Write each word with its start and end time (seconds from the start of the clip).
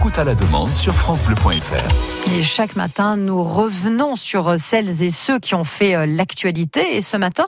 écoute 0.00 0.16
à 0.16 0.24
la 0.24 0.34
demande 0.34 0.72
sur 0.72 0.94
francebleu.fr. 0.94 2.30
Et 2.32 2.42
chaque 2.42 2.74
matin, 2.74 3.16
nous 3.18 3.42
revenons 3.42 4.16
sur 4.16 4.58
celles 4.58 5.02
et 5.02 5.10
ceux 5.10 5.38
qui 5.38 5.54
ont 5.54 5.64
fait 5.64 5.94
euh, 5.94 6.06
l'actualité. 6.06 6.96
Et 6.96 7.02
ce 7.02 7.18
matin, 7.18 7.44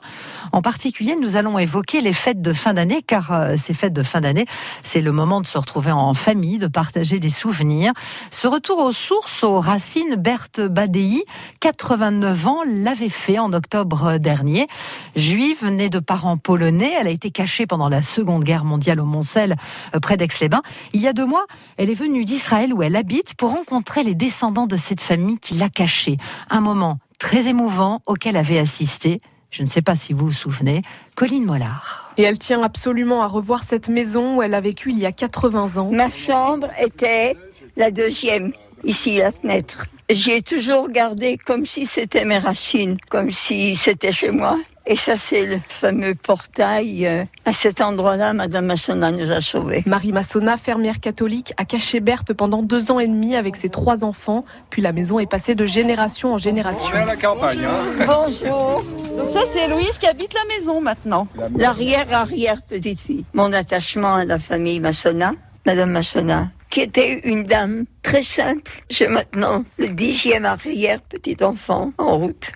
en 0.51 0.61
particulier, 0.61 1.15
nous 1.19 1.35
allons 1.35 1.57
évoquer 1.57 2.01
les 2.01 2.13
fêtes 2.13 2.41
de 2.41 2.53
fin 2.53 2.73
d'année, 2.73 3.01
car 3.01 3.31
euh, 3.31 3.55
ces 3.57 3.73
fêtes 3.73 3.93
de 3.93 4.03
fin 4.03 4.21
d'année, 4.21 4.45
c'est 4.83 5.01
le 5.01 5.11
moment 5.11 5.41
de 5.41 5.47
se 5.47 5.57
retrouver 5.57 5.91
en 5.91 6.13
famille, 6.13 6.59
de 6.59 6.67
partager 6.67 7.17
des 7.17 7.29
souvenirs. 7.29 7.91
Ce 8.29 8.47
retour 8.47 8.79
aux 8.79 8.91
sources, 8.91 9.43
aux 9.43 9.59
racines, 9.59 10.15
Berthe 10.15 10.61
Badei, 10.61 11.23
89 11.59 12.47
ans, 12.47 12.59
l'avait 12.67 13.09
fait 13.09 13.39
en 13.39 13.51
octobre 13.53 14.17
dernier. 14.17 14.67
Juive, 15.15 15.65
née 15.65 15.89
de 15.89 15.99
parents 15.99 16.37
polonais, 16.37 16.93
elle 16.99 17.07
a 17.07 17.11
été 17.11 17.31
cachée 17.31 17.65
pendant 17.65 17.89
la 17.89 18.03
Seconde 18.03 18.43
Guerre 18.43 18.65
mondiale 18.65 18.99
au 18.99 19.05
Montcel, 19.05 19.55
euh, 19.95 19.99
près 19.99 20.17
d'Aix-les-Bains. 20.17 20.63
Il 20.93 21.01
y 21.01 21.07
a 21.07 21.13
deux 21.13 21.25
mois, 21.25 21.45
elle 21.77 21.89
est 21.89 21.95
venue 21.95 22.25
d'Israël 22.43 22.73
où 22.73 22.83
elle 22.83 22.97
habite 22.97 23.35
pour 23.35 23.51
rencontrer 23.51 24.03
les 24.03 24.15
descendants 24.15 24.67
de 24.67 24.75
cette 24.75 24.99
famille 24.99 25.37
qui 25.37 25.53
l'a 25.53 25.69
cachée. 25.69 26.17
Un 26.49 26.59
moment 26.59 26.99
très 27.17 27.47
émouvant 27.47 28.01
auquel 28.05 28.35
avait 28.35 28.57
assisté, 28.57 29.21
je 29.49 29.63
ne 29.63 29.67
sais 29.67 29.81
pas 29.81 29.95
si 29.95 30.11
vous 30.11 30.25
vous 30.25 30.33
souvenez, 30.33 30.81
Colline 31.15 31.45
Mollard. 31.45 32.13
Et 32.17 32.23
elle 32.23 32.37
tient 32.37 32.61
absolument 32.61 33.21
à 33.21 33.27
revoir 33.27 33.63
cette 33.63 33.87
maison 33.87 34.35
où 34.35 34.43
elle 34.43 34.55
a 34.55 34.59
vécu 34.59 34.91
il 34.91 34.99
y 34.99 35.05
a 35.05 35.13
80 35.13 35.77
ans. 35.77 35.89
Ma 35.93 36.09
chambre 36.09 36.67
était 36.81 37.37
la 37.77 37.91
deuxième, 37.91 38.51
ici 38.83 39.19
la 39.19 39.31
fenêtre. 39.31 39.85
J'y 40.09 40.31
ai 40.31 40.41
toujours 40.41 40.89
gardé 40.89 41.37
comme 41.37 41.65
si 41.65 41.85
c'était 41.85 42.25
mes 42.25 42.39
racines, 42.39 42.97
comme 43.09 43.31
si 43.31 43.77
c'était 43.77 44.11
chez 44.11 44.31
moi. 44.31 44.57
Et 44.85 44.97
ça, 44.97 45.13
c'est 45.15 45.45
le 45.45 45.59
fameux 45.69 46.13
portail. 46.13 47.07
Euh, 47.07 47.23
à 47.45 47.53
cet 47.53 47.79
endroit-là, 47.79 48.33
Madame 48.33 48.65
Massona 48.65 49.11
nous 49.11 49.31
a 49.31 49.39
sauvés. 49.39 49.81
Marie 49.85 50.11
Massona, 50.11 50.57
fermière 50.57 50.99
catholique, 50.99 51.53
a 51.55 51.63
caché 51.63 52.01
Berthe 52.01 52.33
pendant 52.33 52.61
deux 52.61 52.91
ans 52.91 52.99
et 52.99 53.07
demi 53.07 53.37
avec 53.37 53.55
ses 53.55 53.69
trois 53.69 54.03
enfants. 54.03 54.43
Puis 54.69 54.81
la 54.81 54.91
maison 54.91 55.19
est 55.19 55.25
passée 55.25 55.55
de 55.55 55.65
génération 55.65 56.33
en 56.33 56.37
génération. 56.37 56.89
On 56.93 56.97
est 56.97 57.01
à 57.01 57.05
la 57.05 57.15
campagne. 57.15 57.63
Hein. 57.63 58.05
Bonjour. 58.05 58.83
Donc 59.17 59.29
ça, 59.29 59.41
c'est 59.53 59.69
Louise 59.69 59.97
qui 59.97 60.05
habite 60.07 60.33
la 60.33 60.53
maison 60.53 60.81
maintenant. 60.81 61.27
L'arrière-arrière 61.55 62.61
petite 62.61 62.99
fille. 62.99 63.23
Mon 63.33 63.53
attachement 63.53 64.15
à 64.15 64.25
la 64.25 64.37
famille 64.37 64.81
Massona, 64.81 65.31
Madame 65.65 65.91
Massona, 65.91 66.51
qui 66.69 66.81
était 66.81 67.21
une 67.29 67.43
dame 67.43 67.85
très 68.01 68.21
simple. 68.21 68.83
J'ai 68.89 69.07
maintenant 69.07 69.63
le 69.77 69.87
dixième 69.87 70.43
arrière 70.43 70.99
petit 71.01 71.41
enfant 71.41 71.93
en 71.97 72.17
route. 72.17 72.51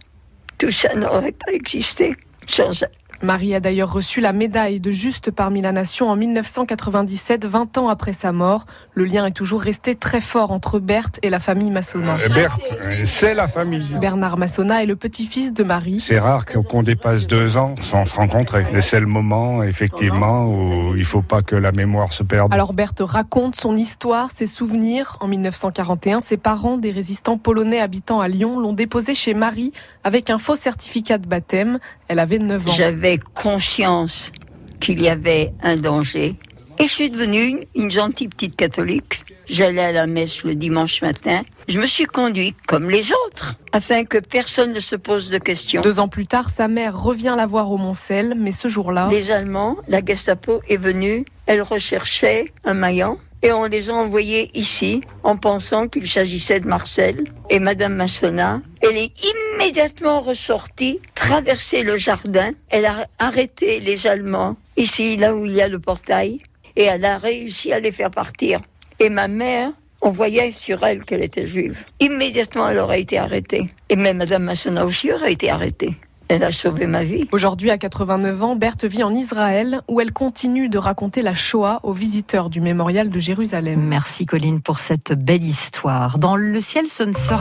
Tout 0.57 0.71
ça 0.71 0.93
n'aurait 0.95 1.31
pas 1.31 1.53
existé 1.53 2.15
sans 2.47 2.83
elle. 2.83 3.06
Marie 3.23 3.55
a 3.55 3.59
d'ailleurs 3.59 3.91
reçu 3.91 4.21
la 4.21 4.31
médaille 4.31 4.79
de 4.79 4.91
Juste 4.91 5.31
parmi 5.31 5.61
la 5.61 5.71
Nation 5.71 6.09
en 6.09 6.15
1997, 6.15 7.45
20 7.45 7.77
ans 7.77 7.89
après 7.89 8.13
sa 8.13 8.31
mort. 8.31 8.65
Le 8.93 9.05
lien 9.05 9.25
est 9.25 9.31
toujours 9.31 9.61
resté 9.61 9.95
très 9.95 10.21
fort 10.21 10.51
entre 10.51 10.79
Berthe 10.79 11.19
et 11.23 11.29
la 11.29 11.39
famille 11.39 11.71
Massona. 11.71 12.17
Euh, 12.17 12.29
Berthe, 12.29 12.75
euh, 12.79 13.01
c'est 13.05 13.33
la 13.33 13.47
famille. 13.47 13.95
Bernard 13.99 14.37
Massona 14.37 14.83
est 14.83 14.85
le 14.85 14.95
petit-fils 14.95 15.53
de 15.53 15.63
Marie. 15.63 15.99
C'est 15.99 16.19
rare 16.19 16.45
qu'on 16.45 16.83
dépasse 16.83 17.25
deux 17.25 17.57
ans 17.57 17.73
sans 17.81 18.05
se 18.05 18.15
rencontrer. 18.15 18.65
Mais 18.71 18.81
c'est 18.81 18.99
le 18.99 19.07
moment, 19.07 19.63
effectivement, 19.63 20.43
où 20.43 20.95
il 20.95 21.05
faut 21.05 21.23
pas 21.23 21.41
que 21.41 21.55
la 21.55 21.71
mémoire 21.71 22.13
se 22.13 22.23
perde. 22.23 22.53
Alors 22.53 22.73
Berthe 22.73 23.01
raconte 23.01 23.55
son 23.55 23.75
histoire, 23.75 24.29
ses 24.31 24.47
souvenirs. 24.47 25.17
En 25.21 25.27
1941, 25.27 26.21
ses 26.21 26.37
parents, 26.37 26.77
des 26.77 26.91
résistants 26.91 27.37
polonais 27.37 27.79
habitant 27.79 28.21
à 28.21 28.27
Lyon, 28.27 28.59
l'ont 28.59 28.73
déposée 28.73 29.15
chez 29.15 29.33
Marie 29.33 29.71
avec 30.03 30.29
un 30.29 30.37
faux 30.37 30.55
certificat 30.55 31.17
de 31.17 31.27
baptême. 31.27 31.79
Elle 32.07 32.19
avait 32.19 32.39
9 32.39 32.67
ans. 32.67 32.71
J'avais 32.77 33.06
conscience 33.15 34.31
qu'il 34.79 35.01
y 35.01 35.07
avait 35.09 35.53
un 35.63 35.77
danger. 35.77 36.35
Et 36.79 36.83
je 36.83 36.91
suis 36.91 37.09
devenue 37.09 37.45
une, 37.45 37.65
une 37.75 37.91
gentille 37.91 38.27
petite 38.27 38.55
catholique. 38.55 39.23
J'allais 39.49 39.83
à 39.83 39.91
la 39.93 40.07
messe 40.07 40.43
le 40.43 40.55
dimanche 40.55 41.01
matin. 41.01 41.43
Je 41.69 41.79
me 41.79 41.87
suis 41.87 42.05
conduite 42.05 42.57
comme 42.67 42.89
les 42.89 43.11
autres, 43.25 43.55
afin 43.71 44.03
que 44.03 44.17
personne 44.17 44.73
ne 44.73 44.79
se 44.79 44.95
pose 44.95 45.29
de 45.29 45.37
questions. 45.37 45.81
Deux 45.81 45.99
ans 45.99 46.09
plus 46.09 46.27
tard, 46.27 46.49
sa 46.49 46.67
mère 46.67 47.01
revient 47.01 47.33
la 47.35 47.45
voir 47.45 47.71
au 47.71 47.77
Montcel, 47.77 48.35
mais 48.37 48.51
ce 48.51 48.67
jour-là, 48.67 49.07
Les 49.09 49.31
Allemands, 49.31 49.77
la 49.87 50.03
Gestapo 50.03 50.61
est 50.67 50.77
venue, 50.77 51.25
elle 51.45 51.61
recherchait 51.61 52.53
un 52.65 52.73
maillant 52.73 53.17
et 53.41 53.51
on 53.51 53.65
les 53.65 53.89
a 53.89 53.93
envoyés 53.93 54.51
ici 54.53 55.01
en 55.23 55.37
pensant 55.37 55.87
qu'il 55.87 56.09
s'agissait 56.09 56.59
de 56.59 56.67
Marcel. 56.67 57.23
Et 57.49 57.59
Madame 57.59 57.95
Massona, 57.95 58.61
elle 58.81 58.97
est 58.97 59.11
immédiatement 59.55 60.21
ressortie, 60.21 60.99
traversé 61.15 61.83
le 61.83 61.97
jardin, 61.97 62.51
elle 62.69 62.85
a 62.85 63.07
arrêté 63.19 63.79
les 63.79 64.07
Allemands 64.07 64.57
ici, 64.75 65.17
là 65.17 65.35
où 65.35 65.45
il 65.45 65.53
y 65.53 65.61
a 65.61 65.67
le 65.67 65.79
portail, 65.79 66.39
et 66.75 66.83
elle 66.83 67.05
a 67.05 67.17
réussi 67.17 67.73
à 67.73 67.79
les 67.79 67.91
faire 67.91 68.11
partir. 68.11 68.61
Et 68.99 69.09
ma 69.09 69.27
mère, 69.27 69.71
on 70.01 70.09
voyait 70.09 70.51
sur 70.51 70.83
elle 70.85 71.03
qu'elle 71.03 71.23
était 71.23 71.45
juive. 71.45 71.85
Immédiatement, 71.99 72.69
elle 72.69 72.77
aurait 72.77 73.01
été 73.01 73.17
arrêtée. 73.17 73.69
Et 73.89 73.95
même 73.95 74.17
Madame 74.17 74.43
Massona 74.43 74.85
aussi 74.85 75.11
aurait 75.11 75.33
été 75.33 75.49
arrêtée. 75.49 75.95
Elle 76.29 76.43
a 76.43 76.51
sauvé 76.51 76.87
ma 76.87 77.03
vie. 77.03 77.27
Aujourd'hui, 77.31 77.71
à 77.71 77.77
89 77.77 78.43
ans, 78.43 78.55
Berthe 78.55 78.85
vit 78.85 79.03
en 79.03 79.13
Israël, 79.13 79.81
où 79.87 80.01
elle 80.01 80.11
continue 80.11 80.67
de 80.67 80.77
raconter 80.77 81.21
la 81.21 81.33
Shoah 81.33 81.79
aux 81.83 81.93
visiteurs 81.93 82.49
du 82.49 82.59
mémorial 82.59 83.09
de 83.09 83.19
Jérusalem. 83.19 83.81
Merci 83.81 84.25
Colline 84.25 84.61
pour 84.61 84.79
cette 84.79 85.13
belle 85.13 85.43
histoire. 85.43 86.17
Dans 86.17 86.35
le 86.35 86.59
ciel, 86.59 86.87
ce 86.89 87.03
ne 87.03 87.13
sera 87.13 87.35